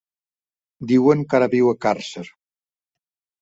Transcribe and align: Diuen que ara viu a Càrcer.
Diuen 0.91 1.21
que 1.33 1.37
ara 1.41 1.49
viu 1.51 1.69
a 1.73 1.75
Càrcer. 1.87 2.25